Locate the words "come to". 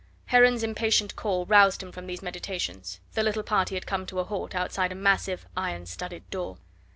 3.85-4.17